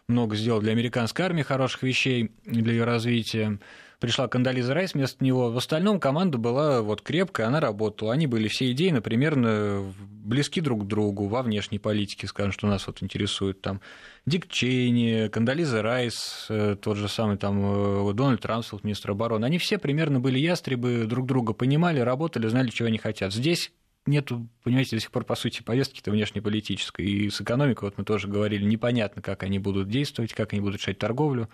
[0.08, 3.58] много сделал для американской армии хороших вещей для ее развития.
[3.98, 5.50] Пришла Кандализа Райс вместо него.
[5.50, 8.12] В остальном команда была вот крепкая, она работала.
[8.12, 12.86] Они были все идейно примерно близки друг к другу во внешней политике, скажем, что нас
[12.86, 13.62] вот интересует.
[13.62, 13.80] Там
[14.26, 19.46] Дик Чейни, Кандализа Райс, э, тот же самый там э, Дональд Трамсфилд, министр обороны.
[19.46, 23.32] Они все примерно были ястребы, друг друга понимали, работали, знали, чего они хотят.
[23.32, 23.72] Здесь
[24.06, 27.04] нету, понимаете, до сих пор, по сути, повестки-то внешнеполитической.
[27.04, 30.80] И с экономикой, вот мы тоже говорили, непонятно, как они будут действовать, как они будут
[30.80, 31.48] решать торговлю.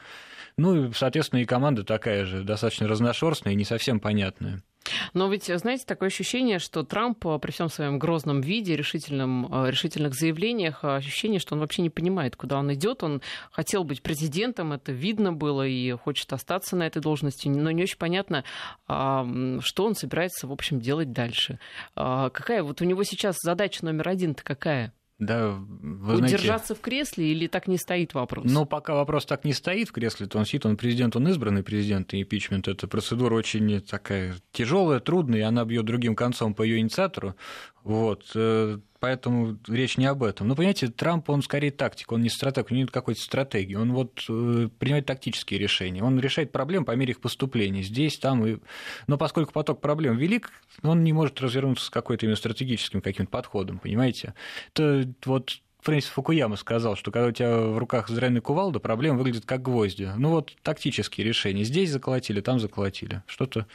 [0.57, 4.63] Ну, и, соответственно, и команда такая же, достаточно разношерстная и не совсем понятная.
[5.15, 9.71] Но ведь, знаете, такое ощущение, что Трамп э, при всем своем грозном виде, решительном, э,
[9.71, 13.03] решительных заявлениях, э, ощущение, что он вообще не понимает, куда он идет.
[13.03, 17.83] Он хотел быть президентом, это видно было, и хочет остаться на этой должности, но не
[17.83, 18.45] очень понятно,
[18.87, 21.59] что он собирается, в общем, делать дальше.
[21.95, 24.93] А какая вот у него сейчас задача номер один-то какая?
[25.19, 28.45] Да, вы Удержаться знаете, в кресле или так не стоит вопрос?
[28.49, 31.63] Ну, пока вопрос так не стоит в кресле, то он сидит, он президент, он избранный
[31.63, 36.63] президент, и импичмент– это процедура очень такая тяжелая, трудная, и она бьет другим концом по
[36.63, 37.37] ее инициатору.
[37.85, 38.31] Вот.
[38.35, 40.49] Э, поэтому речь не об этом.
[40.49, 43.75] Но, понимаете, Трамп, он скорее тактик, он не стратег, у него нет какой-то стратегии.
[43.75, 46.03] Он вот э, принимает тактические решения.
[46.03, 47.83] Он решает проблемы по мере их поступления.
[47.83, 48.47] Здесь, там.
[48.47, 48.59] И...
[49.07, 50.51] Но поскольку поток проблем велик,
[50.83, 54.35] он не может развернуться с какой-то именно стратегическим каким-то подходом, понимаете?
[54.75, 59.45] Это вот Фрэнсис Фукуяма сказал, что когда у тебя в руках здоровенный кувалда, проблема выглядит
[59.45, 60.11] как гвозди.
[60.17, 61.65] Ну вот тактические решения.
[61.65, 63.23] Здесь заколотили, там заколотили.
[63.27, 63.67] Что-то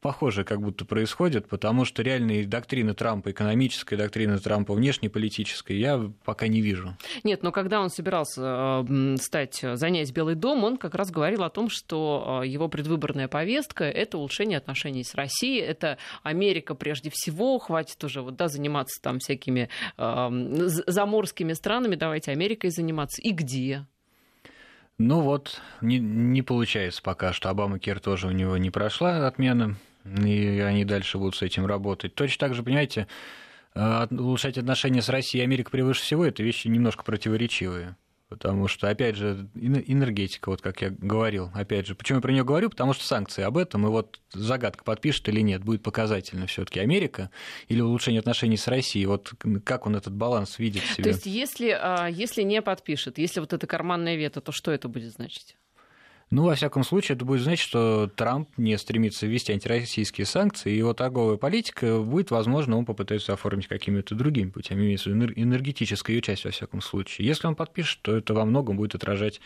[0.00, 6.48] похоже как будто происходит, потому что реальные доктрины Трампа, экономическая доктрина Трампа, внешнеполитическая, я пока
[6.48, 6.96] не вижу.
[7.24, 8.84] Нет, но когда он собирался
[9.20, 13.84] стать, занять Белый дом, он как раз говорил о том, что а, его предвыборная повестка–
[13.84, 19.18] это улучшение отношений с Россией, это Америка прежде всего, хватит уже вот, да, заниматься там
[19.18, 20.28] всякими э,
[20.86, 23.20] заморскими странами, давайте Америкой заниматься.
[23.22, 23.86] И где?
[24.98, 29.76] Ну вот, не, не получается пока, что Обама Кер тоже у него не прошла отмена
[30.16, 32.14] и они дальше будут с этим работать.
[32.14, 33.06] Точно так же, понимаете,
[33.74, 37.96] э, улучшать отношения с Россией и Америкой превыше всего– это вещи немножко противоречивые.
[38.28, 42.44] Потому что, опять же, энергетика, вот как я говорил, опять же, почему я про нее
[42.44, 42.68] говорю?
[42.68, 47.30] Потому что санкции об этом, и вот загадка подпишет или нет, будет показательно все-таки Америка
[47.68, 49.06] или улучшение отношений с Россией.
[49.06, 49.32] Вот
[49.64, 51.04] как он этот баланс видит в себе?
[51.04, 54.88] То есть, если, а, если не подпишет, если вот это карманное вето, то что это
[54.88, 55.56] будет значить?
[56.30, 60.76] Ну, во всяком случае, это будет значить, что Трамп не стремится ввести антироссийские санкции, и
[60.76, 66.16] его торговая политика будет, возможно, он попытается оформить какими-то другими путями, имеется в виду энергетическая
[66.16, 67.26] ее часть, во всяком случае.
[67.26, 69.40] Если он подпишет, то это во многом будет отражать,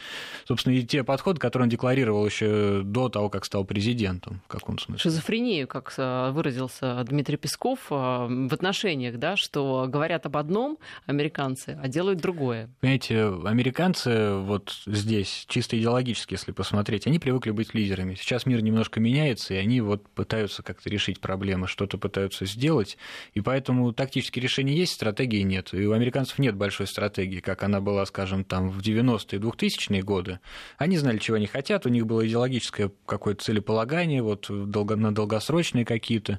[0.45, 4.79] собственно, и те подходы, которые он декларировал еще до того, как стал президентом, в каком
[4.81, 5.03] смысле.
[5.03, 11.79] Шизофрению, как э, выразился Дмитрий Песков, э, в отношениях, да, что говорят об одном американцы,
[11.81, 12.71] а делают другое.
[12.81, 18.15] Понимаете, американцы вот здесь, чисто идеологически, если посмотреть, смотреть, они привыкли быть лидерами.
[18.15, 22.97] Сейчас мир немножко меняется, и они вот пытаются как-то решить проблемы, что-то пытаются сделать,
[23.35, 25.75] и поэтому тактические решения есть, стратегии нет.
[25.75, 30.41] И у американцев нет большой стратегии, как она была, скажем, там в 90-е, 2000-е годы.
[30.79, 36.39] Они знали, чего они хотят, у них было идеологическое какое-то целеполагание, вот на долгосрочные какие-то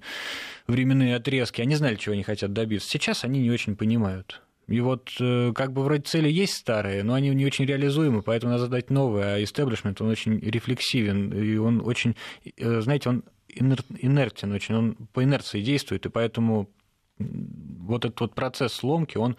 [0.66, 1.62] временные отрезки.
[1.62, 2.90] Они знали, чего они хотят добиться.
[2.90, 4.43] Сейчас они не очень понимают.
[4.68, 8.54] И вот э, как бы вроде цели есть старые, но они не очень реализуемы, поэтому
[8.54, 9.26] надо задать новые.
[9.26, 12.16] А истеблишмент, он очень рефлексивен, и он очень,
[12.58, 16.70] э, знаете, он инертен очень, он по инерции действует, и поэтому
[17.84, 19.36] вот этот вот процесс сломки, он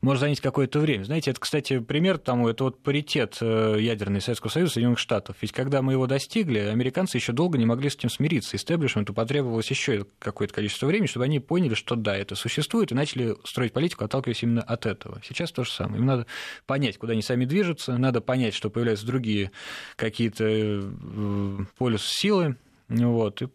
[0.00, 1.04] может занять какое-то время.
[1.04, 5.36] Знаете, это, кстати, пример тому, это вот паритет э, ядерный Советского Союза Соединенных Штатов.
[5.40, 8.56] Ведь когда мы его достигли, американцы еще долго не могли с этим смириться.
[8.56, 13.36] Истеблишменту потребовалось еще какое-то количество времени, чтобы они поняли, что да, это существует, и начали
[13.44, 15.20] строить политику, отталкиваясь именно от этого.
[15.24, 15.98] Сейчас то же самое.
[16.00, 16.26] Им надо
[16.66, 19.50] понять, куда они сами движутся, надо понять, что появляются другие
[19.96, 22.56] какие-то э, полюсы силы,
[22.88, 23.48] вот, и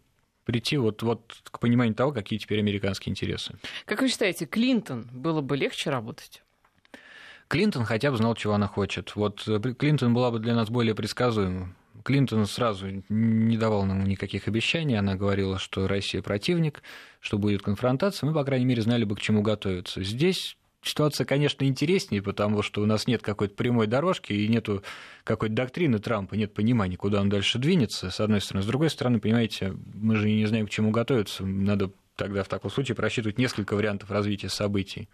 [0.44, 3.54] прийти вот, вот к пониманию того, какие теперь американские интересы.
[3.86, 6.42] Как вы считаете, Клинтон было бы легче работать?
[7.48, 9.14] Клинтон хотя бы знал, чего она хочет.
[9.16, 11.74] Вот э, Клинтон была бы для нас более предсказуема.
[12.02, 14.98] Клинтон сразу не давал нам никаких обещаний.
[14.98, 16.82] Она говорила, что Россия противник,
[17.20, 18.26] что будет конфронтация.
[18.26, 20.02] Мы, по крайней мере, знали бы, к чему готовиться.
[20.02, 24.82] Здесь ситуация, конечно, интереснее, потому что у нас нет какой-то прямой дорожки и нету
[25.24, 28.62] какой-то доктрины Трампа, нет понимания, куда он дальше двинется, с одной стороны.
[28.62, 31.44] С другой стороны, понимаете, мы же не знаем, к чему готовиться.
[31.44, 35.08] Надо тогда в таком случае просчитывать несколько вариантов развития событий.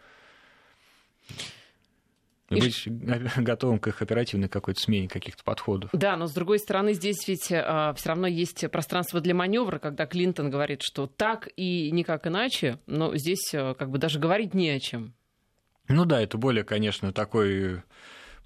[2.51, 2.85] И быть
[3.37, 5.91] готовым к их оперативной какой-то смене каких-то подходов.
[5.93, 10.07] Да, но с другой стороны, здесь ведь а, все равно есть пространство для маневра, когда
[10.07, 14.71] Клинтон говорит, что так и никак иначе, но здесь а, как бы даже говорить не
[14.71, 15.15] о чем.
[15.91, 17.83] Ну да, это более, конечно, такой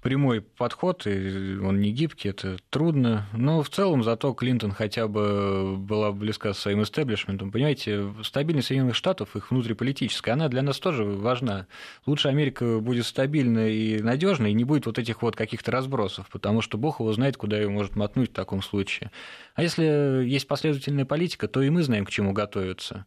[0.01, 3.27] прямой подход, и он не гибкий, это трудно.
[3.33, 7.51] Но в целом зато Клинтон хотя бы была близка со своим истеблишментом.
[7.51, 11.67] Понимаете, стабильность Соединенных Штатов, их внутриполитическая, она для нас тоже важна.
[12.07, 16.61] Лучше Америка будет стабильна и надежна, и не будет вот этих вот каких-то разбросов, потому
[16.61, 19.11] что Бог его знает, куда ее может мотнуть в таком случае.
[19.53, 23.05] А если есть последовательная политика, то и мы знаем, к чему готовиться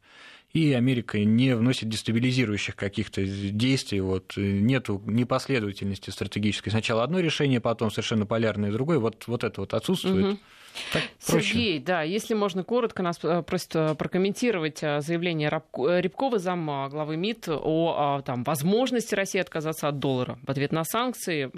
[0.52, 6.70] и Америка не вносит дестабилизирующих каких-то действий, вот, нету непоследовательности стратегической.
[6.70, 10.26] Сначала одно решение, потом совершенно полярное другое, вот, вот это вот отсутствует.
[10.26, 10.38] Угу.
[10.92, 16.88] Так Сергей, да, если можно коротко, нас э, просят э, прокомментировать э, заявление Рябкова, зам
[16.88, 21.50] главы МИД, о там, возможности России отказаться от доллара в ответ на санкции.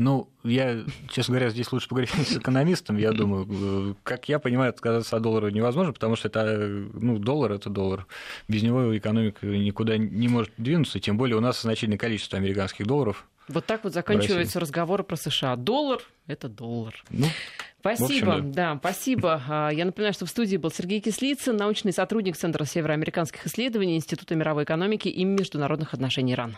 [0.00, 0.78] Ну, я,
[1.10, 3.96] честно говоря, здесь лучше поговорить с экономистом, я думаю.
[4.02, 6.56] Как я понимаю, отказаться от доллара невозможно, потому что это,
[6.94, 8.06] ну, доллар– это доллар.
[8.48, 13.26] Без него экономика никуда не может двинуться, тем более у нас значительное количество американских долларов.
[13.48, 15.56] Вот так вот заканчиваются разговоры про США.
[15.56, 16.94] Доллар– это доллар.
[17.10, 17.26] Ну,
[17.80, 18.72] Спасибо, общем, да.
[18.72, 19.42] да, спасибо.
[19.46, 24.34] А, я напоминаю, что в студии был Сергей Кислицын, научный сотрудник Центра североамериканских исследований Института
[24.34, 26.56] мировой экономики и международных отношений РАН.